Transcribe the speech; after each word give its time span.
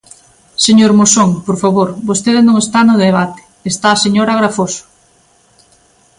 Señor 0.65 0.91
Moxón, 0.99 1.29
por 1.45 1.57
favor, 1.63 1.89
vostede 2.09 2.41
non 2.47 2.55
está 2.63 2.79
no 2.85 2.95
debate, 3.05 3.41
está 3.71 3.87
a 3.91 4.01
señora 4.03 4.31
Agrafoxo. 4.33 4.83